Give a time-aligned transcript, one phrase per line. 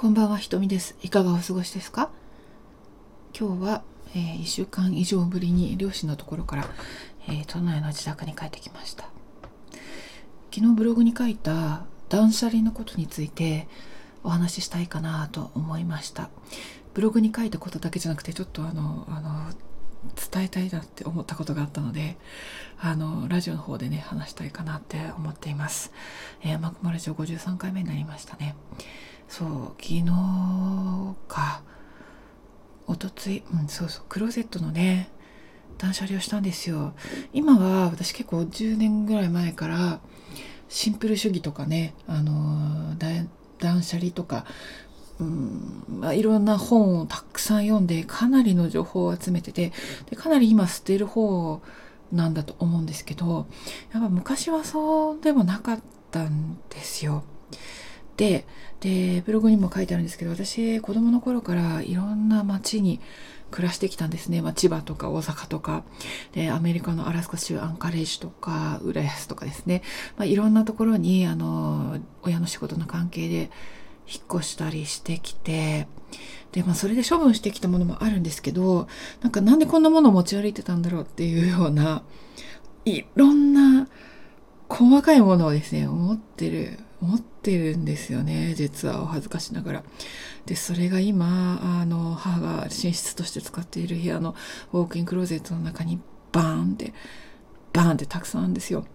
[0.00, 0.94] こんばんは、ひとみです。
[1.02, 2.08] いかがお過ごしですか？
[3.36, 3.82] 今日は、
[4.14, 6.68] えー、1週間以上ぶりに両親のところから、
[7.26, 9.08] えー、都内の自宅に帰ってきました。
[10.54, 13.66] 昨日ブログに書いた断捨離のことについて
[14.22, 16.30] お話ししたいかなと思いました。
[16.94, 19.50] ブログに書いたことだけじゃなくて、ちょっとあの、あの、
[20.32, 22.16] 伝えたいなって思ったことがあったので、
[22.78, 25.92] あの、ラジオの方でね、話したいかなって思っています。
[26.42, 28.54] えー、マクマラジオ53回目になりましたね。
[29.28, 29.48] そう
[29.80, 30.04] 昨日
[31.28, 31.62] か
[32.86, 35.10] おとついうんそうそうクローゼットのね
[35.76, 36.94] 断捨離をしたんですよ
[37.32, 40.00] 今は私結構10年ぐらい前から
[40.68, 44.46] シンプル主義とかねあの断捨離とか
[45.20, 49.72] うんまあ、いろんな本をたくさん読んでかなりの情報を集めてて
[50.10, 51.60] でかなり今捨てる方
[52.12, 53.46] なんだと思うんですけど
[53.92, 57.24] やっぱ昔はそうでもなかったんですよ。
[58.16, 58.46] で
[58.80, 63.00] でブログにも書いてあるんですけど私子供の頃からいろんな街に
[63.50, 65.84] 暮らしてきたんですね、まあ、千葉とか大阪とか。
[66.32, 69.82] でアメリカのアラスカ州アンカレージュとか浦安とかですね、
[70.16, 73.50] まあ、いろんなところにあの親の仕事の関係で
[74.10, 75.86] 引っ越したりしてきて
[76.52, 78.88] で、まあ、それで処分してきたものもあるんですけど
[79.20, 82.02] なんかなんでこんなものを持ち歩いてたんだろうっていうような
[82.84, 83.88] いろんな
[84.68, 89.84] 細かいものをですね思ってる持ってるんですよね実はお恥ずかしながら。
[90.46, 94.34] でそれが今あの母が寝室として使っている部屋の
[94.72, 96.00] ウォークインクローゼットの中に
[96.32, 96.94] バーンって
[97.74, 98.86] バーンってたくさんあるんですよ。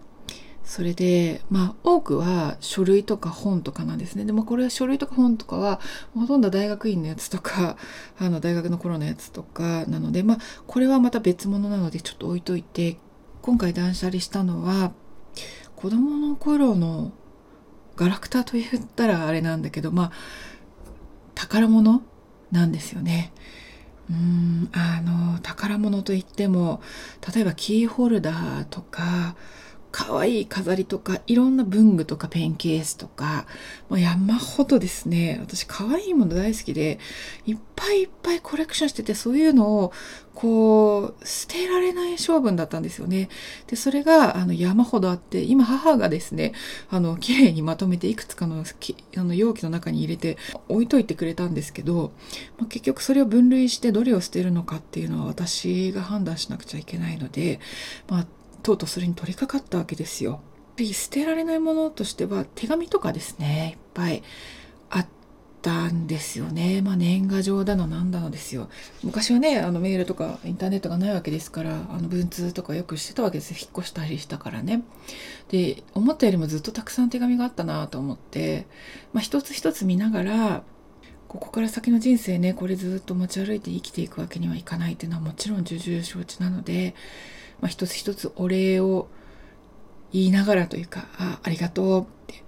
[0.64, 4.24] それで、まあ、多くは書類とか本とかなんですね。
[4.24, 5.80] でもこれは書類とか本とかは、
[6.14, 7.76] ほとんど大学院のやつとか、
[8.18, 12.98] あの、大学の頃のやつとかなので、まあ、これはまた別物なのでちょっと置いといて、
[13.42, 14.92] 今回断捨離したのは、
[15.76, 17.12] 子供の頃の
[17.96, 20.12] ガラクタと言ったらあれなんだけどまあ
[21.34, 22.02] 宝物
[22.50, 23.32] なんですよね。
[24.10, 26.82] うんあの宝物といっても
[27.34, 29.33] 例えばキーホルダーとか
[30.06, 33.46] 可愛い飾りとか、いろんな文具とかペンケースとか、
[33.88, 36.98] もう山ほどですね、私可愛いもの大好きで、
[37.46, 39.92] いっぱいいっぱいコレクションしてて、そういうのを、
[40.34, 43.30] こう、捨てられない性分だったんですよね。
[43.66, 46.52] で、それが、あの、山ほどあって、今母がですね、
[46.90, 50.36] あの、綺麗にまとめていくつかのあの容器の中に入れて
[50.68, 52.12] 置いといてくれたんですけど、
[52.58, 57.60] まあ、結局それを分類してどれを捨てるのかっていうのは私が判断しなくちゃいけないので、
[58.08, 58.26] まあ、
[58.64, 60.40] とうとうそれに取り掛かったわけですよ。
[60.78, 64.24] 捨てられないものとしては手紙とかですねいっぱい
[64.90, 65.06] あっ
[65.62, 66.82] たんですよね。
[66.82, 68.68] まあ年賀状だのなんだのですよ。
[69.04, 74.82] 昔はねあのメールとかインターネットがないわけですからあの文通とかよくしてたわけです引っ越したりしたからね。
[75.50, 78.66] で思ったよりもずっとたくさん手紙があったなと思って、
[79.12, 80.62] まあ、一つ一つ見ながら
[81.28, 86.94] ここから先の人生ねこれずっと持ち歩いて生きていくわけにはいかないっていうのはもちろん重々承知なので
[87.60, 89.08] まあ、一つ一つお礼を
[90.12, 92.42] 言いながらというか、あ、ありがとうって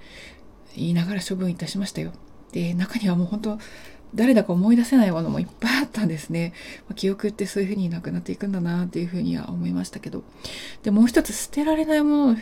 [0.77, 2.13] 言いながら処分いたしましたよ。
[2.53, 3.59] で、中にはもう本当、
[4.15, 6.53] 誰だか思い出せないものもいっぱいあったんですね。
[6.89, 10.23] まあ、記憶ってそういうふうになくなっていくんだなっていうふうには思いましたけど。
[10.83, 12.37] で、もう一つ捨てられないもの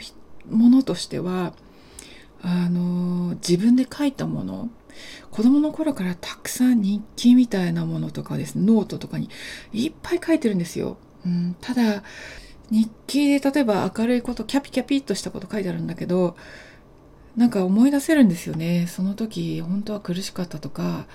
[0.50, 1.54] ものとしては、
[2.42, 4.68] あの、自分で書いたもの、
[5.30, 9.30] 子供の頃からたくさん日記みたいなものとかですね、ノートとかに
[9.72, 10.98] いっぱい書いてるんですよ。
[11.26, 12.02] うん、ただ、
[12.70, 16.36] 日記で例えば明るいことキャピキャピっとしたこと書いてあるんだけど
[17.36, 21.06] なんか思い出せるんですよねその時本当は苦しかったとか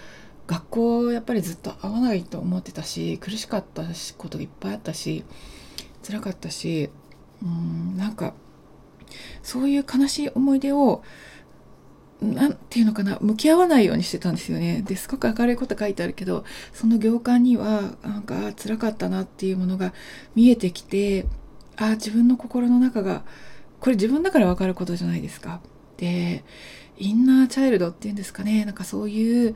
[0.48, 3.84] 学校やっぱりずっと会わないと思ってたし苦しかった
[4.18, 5.24] こといっぱいあったし
[6.06, 6.90] 辛かったし
[7.44, 8.34] うんなんか
[9.42, 11.04] そういう悲しい思い出を
[12.22, 14.84] なんていうのかな向き合わないようにしてたんですよね。
[14.86, 16.44] ですごく明るいこと書いてあるけど
[16.74, 19.94] その行間にはなんか辛かったなっていうものが
[20.36, 21.26] 見えてきて
[21.80, 23.24] あ自分の心の中が
[23.80, 25.62] これ自分だから分かることじゃないですか。
[25.98, 26.44] で
[26.98, 28.66] インナーチャイルドっていうんですかね。
[28.66, 29.56] なんかそういう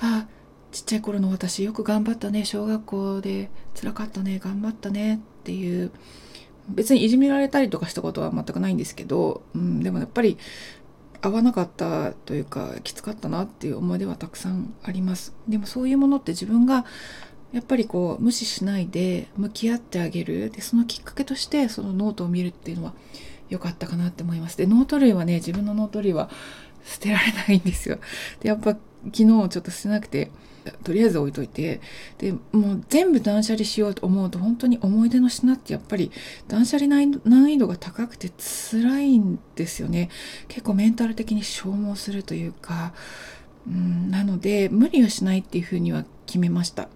[0.00, 0.26] あ
[0.70, 2.44] ちっちゃい頃の私よく頑張ったね。
[2.44, 4.38] 小学校で辛かったね。
[4.38, 5.16] 頑張ったね。
[5.16, 5.90] っていう
[6.68, 10.38] 別にいじめられたりとかしたことは全くないんですけど、うん、でもやっぱり
[11.20, 15.34] 合わなかったというかきつかったなっていう思い出はたくさんあります。
[15.48, 16.84] でもそういうものって自分が
[17.52, 20.50] やっぱりこう無視しないで向き合ってあげる。
[20.50, 22.94] でそのきっかけとしてそのノートを見るっていうのは
[23.50, 24.56] 良かったかなって思います。
[24.56, 26.30] でノート類はね自分のノート類は
[26.84, 27.98] 捨てられないんですよ。
[28.40, 30.30] でやっぱ昨日ちょっと捨てなくて
[30.84, 31.80] とりあえず置いといて。
[32.18, 36.10] でもう全部断捨離しようと思うと本当に思い出の品ってやっぱり
[36.48, 36.88] 断捨離
[37.24, 40.08] 難易度が高くて辛いんですよね。
[40.48, 42.94] 結構メンタル的に消耗するというか。
[43.64, 46.88] うんなので無理はしないっていうふうには決めました。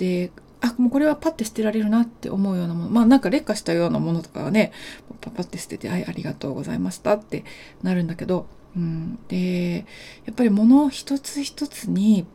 [0.00, 0.32] で
[0.62, 4.72] あもうこれはパッて捨てられるなって思うようなものまあなんか劣化したようなものとかはね
[5.20, 7.44] パパッて捨てて「はいありがとうございました」って
[7.82, 9.84] なるんだけど、うん、で
[10.24, 12.26] やっぱり物一つ一つに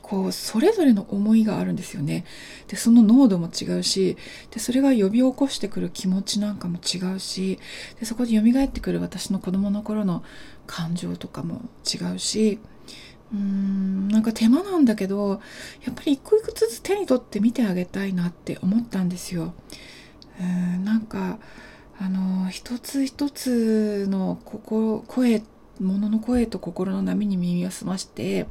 [0.00, 2.24] こうそれぞれの思いがあるんですよね。
[2.68, 4.16] でその濃度も違うし
[4.50, 7.58] でそれが呼び起こしてくる気持ちなんかも違うし
[8.00, 10.22] でそこで蘇ってくる私の子供の頃の
[10.66, 12.58] 感情とかも違うし
[13.34, 15.40] うーんなんか手間なんだけど
[15.84, 19.52] やっぱり一個一個ずつ手に取って見てあげたいなって思ったんですよ。
[20.40, 21.38] うんなんか
[21.98, 25.42] あの一つ一つの心声
[25.80, 28.46] 物の声と心の波に耳を澄まして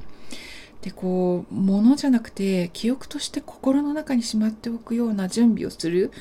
[0.82, 6.12] でこう物じゃなくて記憶として心の中にしまっておくような準備をする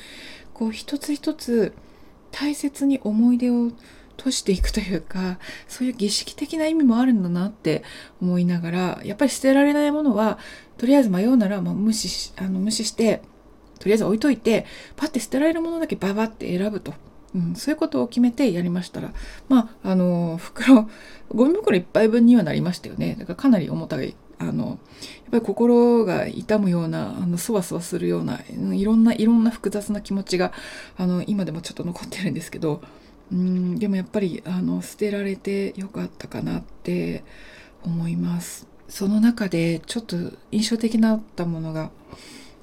[0.54, 1.72] こう一つ一つ
[2.30, 3.70] 大切に思い出を
[4.22, 7.82] 閉じていくというかそういう儀式的な意味もあるんだなって
[8.20, 10.38] 思いながらやっぱり捨てられないものは
[10.78, 13.22] とりあえず迷うなら、まあ、無視しあの無視して
[13.80, 14.64] とりあえず置いといて
[14.94, 16.94] パッて捨てられるものだけババって選ぶと。
[17.34, 19.10] うん、そういうことを決めてやりましたら
[19.48, 20.86] まああの袋
[21.30, 24.78] ゴミ袋1杯分にはなりましたよねだからかなり重たいあのやっ
[25.30, 30.52] ぱり心が痛むようなあのそわそわするようないろんないろんな複雑な気持ちが
[30.98, 32.82] あの今でもちょっと残ってるんですけど
[33.32, 37.24] うんでもやっぱりあの捨てられてよかったかなって
[37.82, 38.68] 思います。
[38.88, 40.16] その中でちょっと
[40.50, 41.90] 印象的だったものが、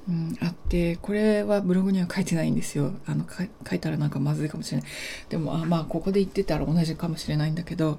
[0.07, 2.93] うん、あってこれはブログには書いてないんですよ。
[3.07, 3.25] あの
[3.67, 4.89] 書いたらなんかまずいかもしれない。
[5.29, 7.97] でもあまあここで言ってたら同じかもしれないんだけど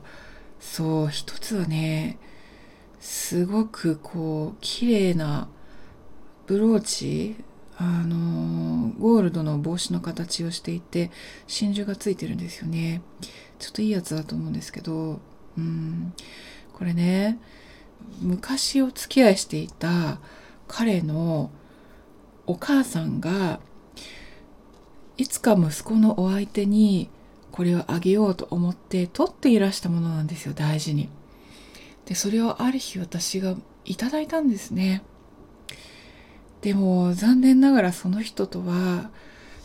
[0.61, 2.19] そう一つはね
[3.01, 5.49] すごくこう綺麗な
[6.47, 7.37] ブローチ
[7.83, 11.11] あのゴールドの帽子の形をしていて
[11.47, 13.01] 真珠がついてるんですよね
[13.59, 15.19] ちょっといいやつだと思うんですけど
[15.57, 16.13] うん
[16.75, 17.39] これね
[18.21, 20.19] 昔お付き合いしていた
[20.69, 21.51] 彼の
[22.47, 23.61] お母さんが
[25.17, 27.09] いつか息子のお相手に
[27.51, 31.09] これをあげようと思って取っていらしたものなんですよ大事に。
[32.05, 35.03] でそれをある日私がいただいたんですね。
[36.63, 39.11] でも残念ながらその人とは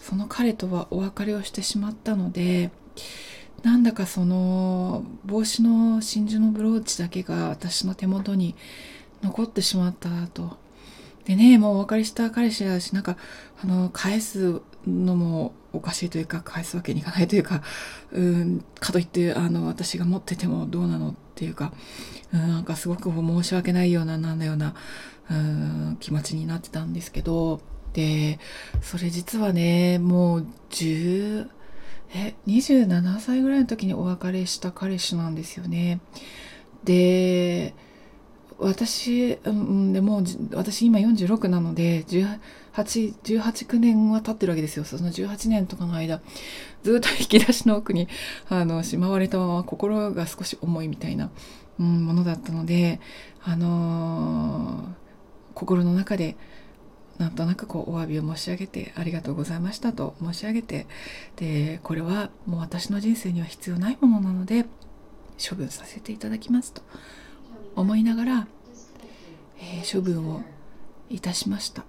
[0.02, 2.72] その彼とはお別れをしてしまったので
[3.64, 8.56] なんだかその帽子の真珠のブローチだけが私の手元に
[9.24, 10.58] 残ってしまったと。
[11.26, 13.18] でね、もうお別れした彼氏だし、なんか、
[13.64, 17.64] あの、返すのもおかしいというか、返すわけにいかないというか、
[18.12, 21.74] うん、かといって、あの、私が持っててもどうなのっていうか、
[22.32, 24.76] うん、なんかすごく申し訳ないような、なんだような、
[25.32, 25.75] うん
[26.06, 27.60] 気持ちになってたんですけど
[27.94, 28.38] で
[28.82, 31.50] それ実はねもう10
[32.14, 36.00] え27歳ぐらいの時にお別れした彼氏なんですよね
[36.84, 37.74] で
[38.60, 40.22] 私、うん、でも
[40.54, 42.40] 私今46なので18、
[43.24, 44.86] 18、年は経ってるわけですよ。
[44.86, 46.22] その18年とかの間、
[46.82, 48.08] ずっと引き出しの奥に、
[48.48, 51.32] あの、しまわれたまま心が少し重いみたいな、
[51.82, 53.02] うん、ものだったので、
[53.44, 55.05] あのー
[55.56, 56.36] 心の中で
[57.18, 60.86] なんとなくこうお詫びを申し上げてありがとうございましたと申し上げて
[61.38, 64.66] でこれはもう私の人生には必要ないものなので
[65.38, 66.82] 処分させていただきますと
[67.76, 68.48] 思いながら、
[69.60, 70.42] えー、処分を
[71.10, 71.84] いたしました。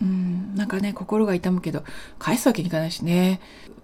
[0.00, 1.82] うんなんかね心が痛むけど
[2.20, 3.40] 返すわけにいかないしね。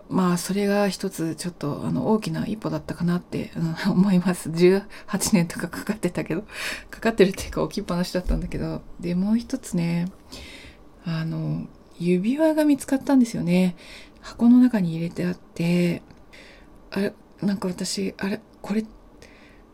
[0.08, 4.50] まあそれが一つちょっとあの大きな一歩だったかなって、うん、 思います。
[4.50, 4.82] 18
[5.32, 6.44] 年とかかかってたけど
[6.90, 8.82] かかってるっていうか置きっぱなしだったんだけど。
[9.00, 10.06] でもう一つね
[11.04, 11.66] あの
[11.98, 13.76] 指輪が見つかったんですよね。
[14.20, 16.02] 箱の中に入れてあって
[16.90, 18.84] あれなんか私あれこれ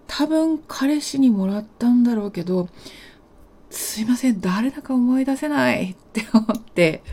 [0.09, 2.69] 多分彼氏にもらったんだろうけど
[3.71, 7.05] すいません誰だか思い出せないって思って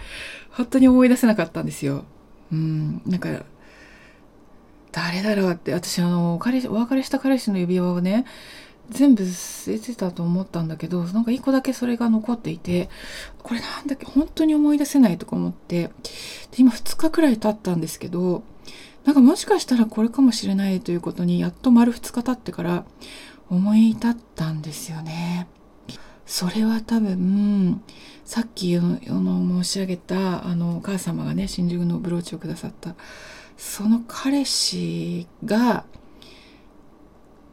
[0.50, 2.06] 本当に思い出せなかったんですよ。
[2.52, 3.44] うんなんか
[4.92, 8.26] 誰だろうって私あの彼お別れした彼氏の指輪をね
[8.90, 12.90] 全部捨ててたと思ったんだけどなんか一個だけそれが残っていて
[13.44, 15.92] これなんだっけ本当に思い出せないとか思ってで
[16.58, 18.44] 今2日くらい経ったんですけど
[19.04, 22.86] なんかもしかしたらこれかもしれないということにやっと丸2日経ってから
[23.50, 25.48] 思い至ったんですよね。
[26.26, 27.82] それは多分
[28.28, 32.94] さっきの申し上げたあのお母様がね新宿のブローチをくださった
[33.56, 35.86] その彼氏が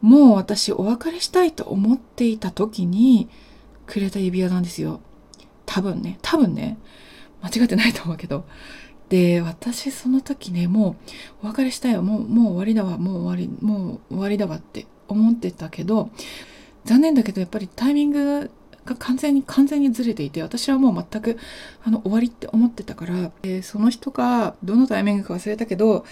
[0.01, 3.29] もう私お別れしたいと思っていた時に
[3.87, 4.99] くれた指輪なんですよ。
[5.65, 6.77] 多分ね多分ね
[7.41, 8.45] 間違ってないと思うけど。
[9.07, 10.97] で私その時ねも
[11.41, 16.09] うお別れしたいわもうもう終わりだわもう終わりもう終わりだわって思ってたけど
[16.83, 18.51] 残念だけどやっぱりタイミング
[18.85, 21.37] が完全に完全にずれていて私はもう全く
[21.83, 26.05] あの終わりって思ってたから、えー、その人がどのタイミングか忘れたけど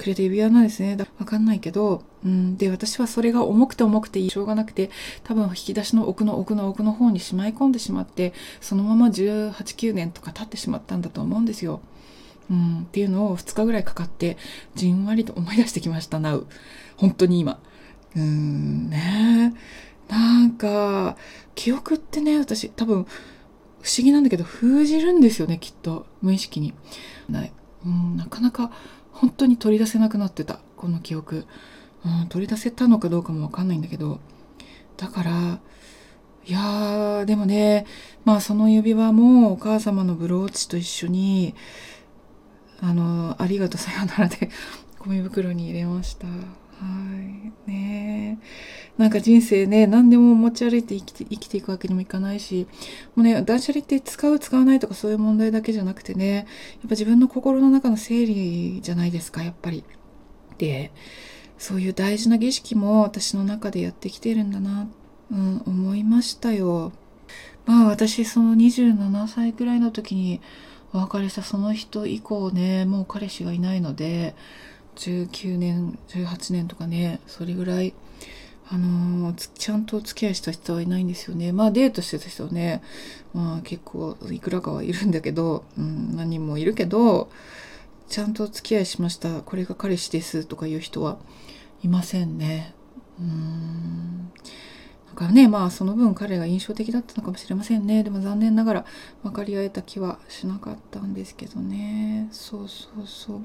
[0.00, 0.96] くれて指輪なんですね。
[1.18, 4.90] わかんないけど、うん、で、私はそれが重くて重くてしょうがなくて、
[5.24, 11.80] 多分引き出しの奥の奥の奥の方にしまい込んでしまって、そのまま18、9年とか経ってしまったんだと思うんですよ。
[12.50, 14.38] うん、っていうのを2日ぐらいかかって、
[14.74, 16.46] じんわりと思い出してきました、なう。
[16.96, 17.60] 本当に今。
[18.16, 21.16] うーん、ねえなんか、
[21.54, 23.04] 記憶ってね、私多分、
[23.82, 26.06] 不思議なんだけど、封じるんですよね、きっと。
[26.20, 26.74] 無意識に。
[27.28, 27.52] ない。
[27.84, 28.70] うん、なかなか
[29.12, 31.46] 本当に取り出せなくなってたこの記憶、
[32.04, 34.20] うん、取り出せたのかどうかもわかんないんだけど
[34.96, 35.60] だから
[36.46, 37.86] いやーでもね
[38.24, 41.54] まあその指輪もお母様のブローチと一緒に
[42.80, 44.50] あのありがとうさよならで
[44.98, 46.26] ゴミ袋に入れました
[46.80, 46.86] は
[47.66, 48.38] いね
[48.96, 52.66] なんか人生ね何でも持ち歩いて生きて生きていくわけにもいかないし
[53.14, 56.44] もうね断捨離って使う使わないとかそういう問題だけじゃなくてねやっ
[56.84, 59.84] ぱ自分の心の中の整理じゃないですかやっぱり。
[60.58, 60.90] で
[61.56, 64.88] そういう大事な儀式も私の中でやってきてるんだな、
[65.30, 66.92] うん、思いましたよ。
[67.66, 70.40] まあ私その27歳くらいの時に
[70.92, 74.34] お別れしたその人以降ねもう彼氏がいないので
[75.00, 77.94] 19年18年とかねそれぐらい
[78.72, 81.50] あのー、ちゃんとお付き合いした人はいないんですよね。
[81.50, 82.82] まあデートしてた人はね
[83.34, 87.30] まあ結構いくらかはいるんだけど、うん、何人もいるけど
[88.08, 89.40] ちゃんとお付き合いしました。
[89.40, 91.18] これが彼氏ですとかいう人は
[91.82, 92.74] いませんね。
[93.18, 94.30] うん。
[95.10, 98.04] だからね、まあその分彼が印象的だったのかもしれませんね。
[98.04, 98.84] でも残念ながら
[99.22, 102.28] 分かり合えた気はしなかったんですけどね。
[102.30, 103.40] そうそうそう。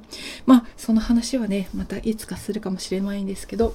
[0.46, 3.74] まあその話はね、またいつかするかもしれないんですけど、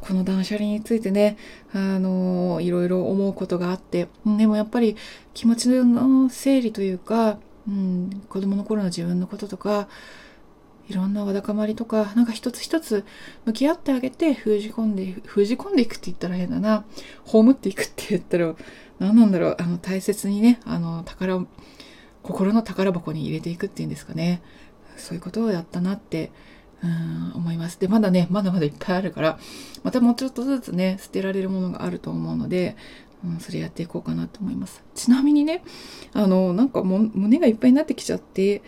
[0.00, 1.38] この断捨離についてね、
[1.72, 4.96] あのいろいろ思うことがあって、でもやっぱり
[5.32, 9.88] 気持ちの整理というか、うん、子供の頃の自分のこととか、
[10.90, 13.04] いろんなわだかまりとか、なんか一つ一つ
[13.44, 16.84] 向き合ってあげて封じ込んで、封じ込んでいくって言ったら変だな。
[17.24, 18.56] 葬っていくって言ったら、
[18.98, 19.56] 何なんだろう。
[19.60, 21.44] あの、大切にね、あの、宝、
[22.24, 24.42] 心の宝箱に入れていくっていうんですかね。
[24.96, 26.32] そういうことをやったなって、
[26.82, 27.78] うん思います。
[27.78, 29.38] で、まだね、まだまだいっぱいあるから、
[29.84, 32.74] またもうちょっとずつね、捨てられるものがあると思うので、
[33.22, 34.82] うん、それやっていこうかなと思います。
[34.94, 35.62] ちなみにね、
[36.14, 38.62] あの、なんかも胸がいっぱいになってきちゃって、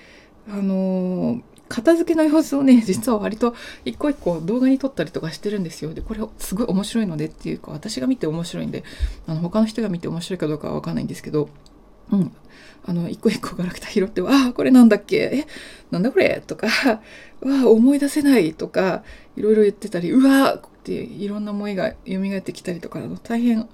[0.49, 1.41] あの
[1.73, 3.55] 片付けの様子をね、実は割と
[3.87, 5.95] 一個一個動画に撮ったりとかしてるんですよ。
[5.95, 8.85] で、これすごい面白いのでっていうか、私が見て面白いんで、
[9.27, 11.49] あの、他の人が見て面白いかどうかはわかんないんですけど、
[12.11, 12.33] うん。
[12.85, 15.17] あの、一個一個ガラクタ拾って、ああ、これなんだっけ？
[15.17, 15.47] え、
[15.91, 16.43] なんだこれ？
[16.47, 16.67] とか、
[17.41, 19.03] う わ思い出せないとか、
[19.37, 23.67] いろいろ言ってたり、うわっていろんな思いが蘇ってきたりとか、の大変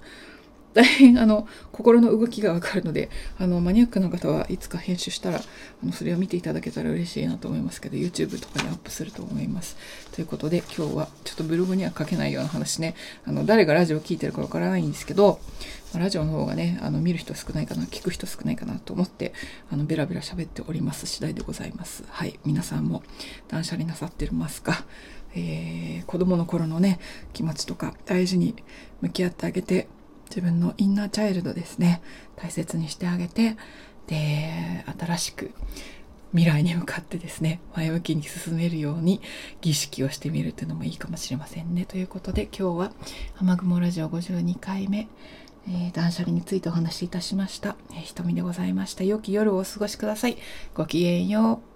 [0.73, 3.09] 大変あの心の動きがわかるので
[3.39, 9.77] あのマニアックな方はいつか編集したらあのそれを見ていただけたら嬉しいなと思いますけど YouTube とかにアップすると思います。
[10.11, 12.95] ということで今日はちょっとブログには書けないような話ね
[13.25, 15.39] あの誰がラジオを聴いてるかわからないんですけど
[15.95, 19.33] ラジオの方がねあの見る人少ないかな聞く人少ないかなと思って
[19.71, 22.03] あのベラベラ喋っております次第でございます。
[22.09, 23.01] はい皆さんも
[23.47, 24.85] 断捨離なさってますか？
[25.35, 26.99] えー、子供の頃のね
[27.33, 28.55] 気持ちとか大事に
[29.01, 29.87] 向き合ってあげて
[30.29, 32.01] 自分のインナーチャイルドですね。
[32.35, 33.57] 大切にしてあげて
[34.07, 35.51] で新しく
[36.31, 39.19] 未来に向かってですね前向きに進めるように
[39.61, 41.85] 儀式をしてみるというのもいいかもしれませんね。
[41.85, 42.91] ということで今日は
[43.37, 45.07] 雨雲ラジオ52回目
[45.67, 49.03] えー、断捨離についてお話しいたしました、えー、瞳でございました。
[49.03, 50.37] 良き夜をお過ごしください。
[50.73, 51.68] ごきげんよう。